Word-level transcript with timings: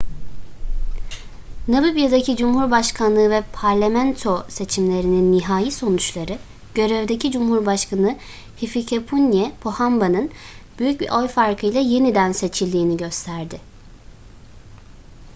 namibya'daki 1.67 2.35
cumhurbaşkanlığı 2.35 3.29
ve 3.31 3.43
parlamento 3.53 4.45
seçimlerinin 4.49 5.31
nihai 5.31 5.71
sonuçları 5.71 6.37
görevdeki 6.75 7.31
cumhurbaşkanı 7.31 8.17
hifikepunye 8.61 9.51
pohamba'nın 9.61 10.29
büyük 10.79 11.01
bir 11.01 11.09
oy 11.09 11.27
farkıyla 11.27 11.79
yeniden 11.81 12.31
seçildiğini 12.31 12.97
gösterdi 12.97 13.61